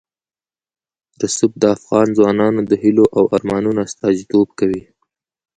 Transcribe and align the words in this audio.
رسوب 1.21 1.51
د 1.61 1.63
افغان 1.75 2.07
ځوانانو 2.17 2.61
د 2.69 2.71
هیلو 2.83 3.05
او 3.17 3.23
ارمانونو 3.35 3.79
استازیتوب 3.87 4.47
کوي. 4.59 4.81